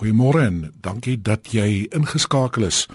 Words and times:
Goeiemôre 0.00 0.46
en 0.48 0.60
dankie 0.80 1.18
dat 1.20 1.50
jy 1.52 1.82
ingeskakel 1.92 2.64
is. 2.64 2.86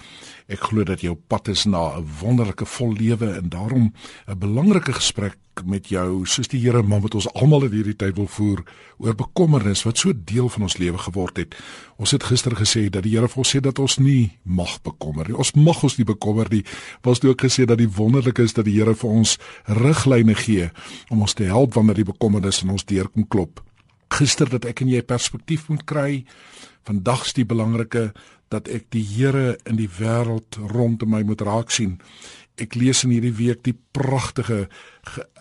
Ek 0.50 0.64
glo 0.72 0.82
dat 0.90 1.04
jy 1.06 1.12
op 1.14 1.20
pad 1.30 1.52
is 1.54 1.68
na 1.70 2.00
'n 2.00 2.08
wonderlike 2.22 2.66
vol 2.66 2.96
lewe 2.98 3.30
en 3.38 3.50
daarom 3.50 3.94
'n 4.28 4.40
belangrike 4.40 4.94
gesprek 4.94 5.38
met 5.66 5.88
jou 5.88 6.26
soos 6.26 6.48
die 6.48 6.60
Here 6.60 6.82
maar 6.82 7.02
met 7.02 7.16
ons 7.16 7.34
almal 7.34 7.64
in 7.66 7.72
hierdie 7.72 7.96
tyd 7.96 8.16
wil 8.16 8.28
voer 8.28 8.64
oor 8.98 9.16
bekommernis 9.16 9.84
wat 9.84 9.98
so 9.98 10.14
deel 10.16 10.50
van 10.50 10.62
ons 10.62 10.78
lewe 10.78 10.98
geword 10.98 11.38
het. 11.38 11.56
Ons 11.98 12.12
het 12.12 12.24
gister 12.24 12.56
gesê 12.56 12.90
dat 12.90 13.04
die 13.04 13.12
Here 13.12 13.28
vir 13.28 13.38
ons 13.38 13.56
sê 13.56 13.60
dat 13.60 13.80
ons 13.80 13.98
nie 13.98 14.32
mag 14.44 14.82
bekommer 14.82 15.28
nie. 15.28 15.38
Ons 15.38 15.54
mag 15.54 15.84
ons 15.84 15.98
nie 15.98 16.06
bekommer 16.06 16.48
nie. 16.50 16.66
Was 17.04 17.20
dit 17.20 17.30
ook 17.30 17.42
gesê 17.42 17.66
dat 17.66 17.78
die 17.78 17.90
wonderlike 17.90 18.42
is 18.44 18.54
dat 18.54 18.66
die 18.66 18.80
Here 18.80 18.96
vir 18.96 19.10
ons 19.10 19.38
riglyne 19.68 20.36
gee 20.36 20.72
om 21.10 21.22
ons 21.22 21.34
te 21.34 21.44
help 21.44 21.74
wanneer 21.74 21.96
die 21.96 22.12
bekommernis 22.12 22.64
in 22.64 22.70
ons 22.70 22.86
deur 22.86 23.08
kom 23.10 23.28
klop. 23.28 23.64
Gister 24.10 24.50
dat 24.50 24.66
ek 24.66 24.82
en 24.82 24.88
jy 24.88 25.02
perspektief 25.02 25.70
moet 25.70 25.86
kry 25.86 26.26
Vandag 26.86 27.26
is 27.26 27.34
die 27.34 27.48
belangrike 27.50 28.12
dat 28.54 28.68
ek 28.70 28.92
die 28.94 29.04
Here 29.04 29.56
in 29.66 29.80
die 29.80 29.90
wêreld 29.90 30.58
rondom 30.70 31.16
my 31.16 31.24
moet 31.26 31.42
raak 31.42 31.74
sien. 31.74 31.98
Ek 32.62 32.78
lees 32.78 33.04
in 33.04 33.12
hierdie 33.16 33.34
week 33.36 33.64
die 33.66 33.76
pragtige 33.98 34.68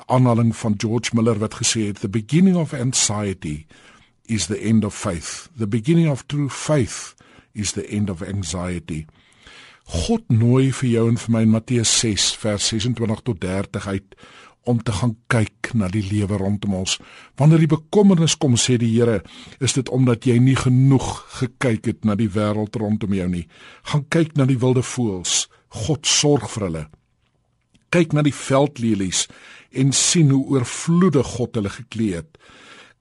aanhaling 0.09 0.55
van 0.57 0.79
George 0.81 1.13
Miller 1.15 1.39
wat 1.43 1.61
gesê 1.61 1.91
het 1.91 2.01
the 2.01 2.09
beginning 2.09 2.57
of 2.57 2.73
anxiety 2.73 3.67
is 4.25 4.49
the 4.49 4.59
end 4.59 4.85
of 4.85 4.97
faith. 4.97 5.51
The 5.57 5.69
beginning 5.69 6.09
of 6.09 6.25
true 6.27 6.49
faith 6.49 7.15
is 7.53 7.73
the 7.77 7.87
end 7.87 8.11
of 8.11 8.23
anxiety. 8.23 9.05
God 9.85 10.25
nooi 10.33 10.73
vir 10.73 10.89
jou 10.89 11.09
en 11.13 11.21
vir 11.21 11.33
my 11.35 11.43
in 11.45 11.53
Matteus 11.53 11.93
6 12.01 12.31
vers 12.41 12.73
26 12.73 13.21
tot 13.29 13.41
30 13.45 13.87
uit 13.87 14.17
om 14.65 14.81
te 14.83 14.93
gaan 14.93 15.15
kyk 15.33 15.73
na 15.75 15.89
die 15.93 16.05
lewe 16.05 16.39
rondom 16.41 16.75
ons. 16.81 16.99
Wanneer 17.41 17.65
die 17.65 17.71
bekommernis 17.75 18.37
kom, 18.41 18.57
sê 18.57 18.79
die 18.81 18.93
Here, 18.95 19.23
is 19.61 19.77
dit 19.77 19.89
omdat 19.93 20.27
jy 20.29 20.39
nie 20.41 20.57
genoeg 20.57 21.09
gekyk 21.41 21.91
het 21.91 22.05
na 22.05 22.17
die 22.19 22.31
wêreld 22.33 22.77
rondom 22.81 23.15
jou 23.15 23.29
nie. 23.29 23.47
Gaan 23.91 24.07
kyk 24.09 24.37
na 24.39 24.49
die 24.49 24.59
wilde 24.61 24.85
voëls. 24.85 25.47
God 25.85 26.07
sorg 26.07 26.49
vir 26.55 26.69
hulle. 26.69 26.85
Kyk 27.95 28.15
na 28.15 28.25
die 28.27 28.35
veldlelies 28.35 29.27
en 29.75 29.93
sien 29.95 30.31
hoe 30.31 30.45
oorvloedig 30.57 31.35
God 31.37 31.59
hulle 31.59 31.73
geklee 31.75 32.23
het. 32.23 32.39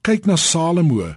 Kyk 0.03 0.25
na 0.27 0.35
Salomo. 0.35 1.13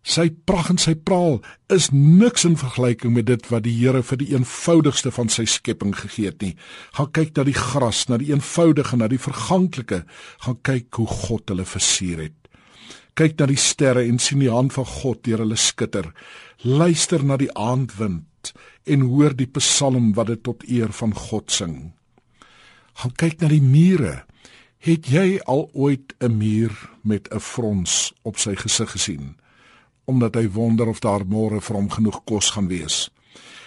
Sy 0.00 0.30
pragt 0.48 0.72
en 0.72 0.78
sy 0.80 0.94
praal 0.96 1.42
is 1.68 1.90
niks 1.92 2.46
in 2.48 2.54
vergelyking 2.56 3.12
met 3.12 3.26
dit 3.28 3.48
wat 3.52 3.66
die 3.66 3.74
Here 3.76 4.00
vir 4.00 4.20
die 4.22 4.30
eenvoudigste 4.32 5.12
van 5.12 5.28
sy 5.28 5.44
skepping 5.44 5.92
gegee 5.98 6.30
het 6.30 6.40
nie. 6.40 6.54
Gaan 6.96 7.10
kyk 7.12 7.34
na 7.36 7.44
die 7.44 7.56
gras, 7.56 8.06
na 8.08 8.16
die 8.16 8.30
eenvoudige, 8.32 8.96
na 8.96 9.10
die 9.12 9.20
verganklike. 9.20 10.06
Gaan 10.46 10.56
kyk 10.64 11.02
hoe 11.02 11.06
God 11.10 11.52
hulle 11.52 11.68
versier 11.68 12.24
het. 12.24 12.38
Kyk 13.20 13.36
na 13.36 13.50
die 13.50 13.60
sterre 13.60 14.06
en 14.08 14.16
sien 14.22 14.40
die 14.40 14.48
hand 14.48 14.72
van 14.72 14.88
God 14.88 15.20
deur 15.28 15.44
hulle 15.44 15.60
skitter. 15.60 16.08
Luister 16.64 17.20
na 17.20 17.36
die 17.36 17.52
aandwind 17.52 18.54
en 18.88 19.04
hoor 19.04 19.36
die 19.36 19.50
psalm 19.52 20.14
wat 20.16 20.32
dit 20.32 20.44
tot 20.48 20.64
eer 20.64 20.96
van 20.96 21.12
God 21.12 21.52
sing. 21.52 21.76
Gaan 23.04 23.12
kyk 23.20 23.44
na 23.44 23.52
die 23.52 23.60
mure 23.60 24.22
Het 24.80 25.10
jy 25.12 25.40
al 25.44 25.66
ooit 25.76 26.14
'n 26.18 26.36
muur 26.36 26.72
met 27.02 27.28
'n 27.28 27.38
frons 27.38 28.12
op 28.22 28.38
sy 28.38 28.54
gesig 28.54 28.90
gesien 28.90 29.36
omdat 30.04 30.34
hy 30.34 30.48
wonder 30.48 30.86
of 30.88 30.98
daar 30.98 31.24
môre 31.26 31.60
vir 31.60 31.76
hom 31.76 31.90
genoeg 31.90 32.24
kos 32.24 32.50
gaan 32.50 32.68
wees? 32.68 33.10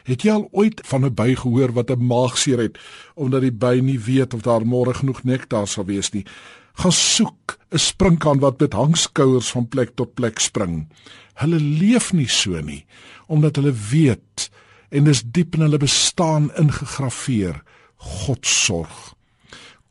Het 0.03 0.21
jy 0.21 0.31
al 0.31 0.47
ooit 0.51 0.81
van 0.83 1.05
'n 1.05 1.13
by 1.13 1.35
gehoor 1.35 1.71
wat 1.71 1.91
'n 1.91 2.05
maagseer 2.07 2.57
het 2.57 2.79
omdat 3.13 3.41
die 3.41 3.51
by 3.51 3.79
nie 3.81 3.99
weet 3.99 4.33
of 4.33 4.41
daar 4.41 4.65
môre 4.65 4.93
genoeg 4.93 5.23
nektar 5.23 5.67
sal 5.67 5.85
wees 5.85 6.09
nie? 6.09 6.25
Gaan 6.73 6.91
soek 6.91 7.57
'n 7.69 7.77
sprinkaan 7.77 8.39
wat 8.39 8.59
met 8.59 8.73
hangskouers 8.73 9.51
van 9.51 9.67
plek 9.67 9.91
tot 9.95 10.13
plek 10.13 10.39
spring. 10.39 10.87
Hulle 11.33 11.59
leef 11.59 12.13
nie 12.13 12.27
so 12.27 12.61
nie 12.61 12.85
omdat 13.27 13.55
hulle 13.55 13.73
weet 13.91 14.49
en 14.89 15.03
dis 15.03 15.23
diep 15.25 15.53
in 15.53 15.61
hulle 15.61 15.77
bestaan 15.77 16.51
ingegrafieer 16.55 17.63
God 17.95 18.45
sorg. 18.45 19.15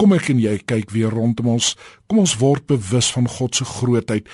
Kom 0.03 0.17
ek 0.17 0.33
en 0.33 0.41
jy 0.43 0.57
kyk 0.67 0.91
weer 0.91 1.13
rondom 1.15 1.53
ons. 1.53 1.77
Kom 2.11 2.25
ons 2.25 2.33
word 2.41 2.65
bewus 2.67 3.13
van 3.15 3.29
God 3.31 3.55
se 3.55 3.63
grootheid. 3.69 4.27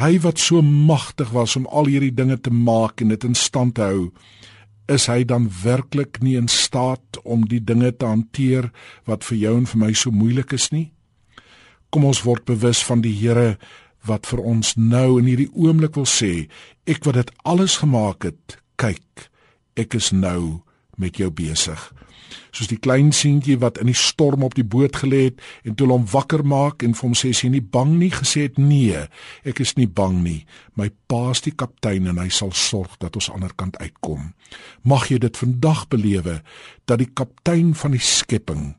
Hy 0.00 0.14
wat 0.24 0.40
so 0.40 0.62
magtig 0.64 1.34
was 1.34 1.52
om 1.58 1.66
al 1.68 1.90
hierdie 1.92 2.14
dinge 2.16 2.38
te 2.40 2.48
maak 2.48 3.02
en 3.04 3.12
dit 3.12 3.26
in 3.28 3.36
stand 3.36 3.74
te 3.76 3.84
hou, 3.84 4.06
is 4.88 5.10
hy 5.12 5.18
dan 5.28 5.50
werklik 5.66 6.22
nie 6.24 6.38
in 6.40 6.48
staat 6.48 7.20
om 7.28 7.44
die 7.44 7.60
dinge 7.60 7.92
te 7.92 8.08
hanteer 8.08 8.70
wat 9.04 9.28
vir 9.28 9.36
jou 9.42 9.54
en 9.58 9.68
vir 9.68 9.82
my 9.84 9.92
so 9.92 10.16
moeilik 10.16 10.56
is 10.56 10.70
nie? 10.72 10.86
Kom 11.92 12.08
ons 12.08 12.24
word 12.24 12.48
bewus 12.48 12.80
van 12.80 13.04
die 13.04 13.12
Here 13.12 13.58
wat 14.08 14.24
vir 14.32 14.40
ons 14.40 14.78
nou 14.80 15.20
in 15.20 15.28
hierdie 15.28 15.50
oomblik 15.52 16.00
wil 16.00 16.08
sê, 16.08 16.48
ek 16.88 17.04
wat 17.04 17.20
dit 17.20 17.36
alles 17.44 17.82
gemaak 17.84 18.24
het, 18.32 18.56
kyk, 18.80 19.28
ek 19.76 20.00
is 20.00 20.08
nou 20.08 20.62
met 20.96 21.16
jou 21.20 21.30
besig. 21.30 21.80
Soos 22.52 22.68
die 22.70 22.80
klein 22.80 23.12
seentjie 23.16 23.58
wat 23.60 23.78
in 23.80 23.88
die 23.90 23.96
storm 23.96 24.44
op 24.46 24.56
die 24.56 24.64
boot 24.64 24.96
gelê 25.02 25.26
het 25.28 25.42
en 25.68 25.76
toe 25.76 25.88
hom 25.90 26.06
wakker 26.12 26.44
maak 26.48 26.84
en 26.84 26.96
vir 26.96 27.06
hom 27.06 27.16
sê 27.16 27.32
sy 27.36 27.50
nie 27.52 27.62
bang 27.64 27.94
nie? 27.98 28.10
gesê 28.12 28.46
het 28.48 28.58
nee 28.60 29.04
ek 29.48 29.60
is 29.64 29.74
nie 29.76 29.88
bang 29.88 30.22
nie. 30.24 30.40
My 30.76 30.90
pa 31.08 31.30
is 31.32 31.44
die 31.44 31.54
kaptein 31.56 32.08
en 32.08 32.20
hy 32.20 32.28
sal 32.32 32.52
sorg 32.56 32.96
dat 33.00 33.16
ons 33.16 33.28
aan 33.28 33.40
die 33.40 33.40
ander 33.42 33.56
kant 33.56 33.78
uitkom. 33.80 34.32
Mag 34.84 35.08
jy 35.10 35.18
dit 35.18 35.36
vandag 35.36 35.88
belewe 35.92 36.40
dat 36.86 37.00
die 37.00 37.10
kaptein 37.12 37.74
van 37.74 37.96
die 37.96 38.04
skepping 38.04 38.74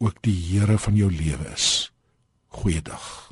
ook 0.00 0.22
die 0.24 0.36
Here 0.50 0.78
van 0.78 0.96
jou 0.96 1.10
lewe 1.12 1.52
is. 1.56 1.90
Goeiedag 2.48 3.30